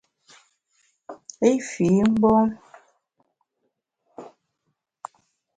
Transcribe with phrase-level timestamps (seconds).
[1.49, 2.49] I fii mgbom.